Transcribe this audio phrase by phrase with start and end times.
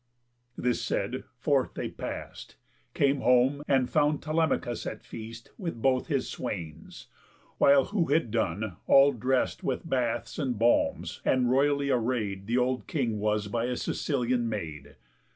[0.57, 2.55] This said, forth they past,
[2.95, 7.05] Came home, and found Telemachus at feast With both his swains;
[7.59, 12.87] while who had done, all drest With baths and balms and royally array'd The old
[12.87, 14.95] king was by his Sicilian maid.